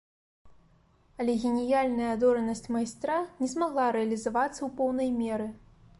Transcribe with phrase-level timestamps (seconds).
[1.23, 5.47] Але геніяльная адоранасць майстра не змагла рэалізавацца ў поўнай меры.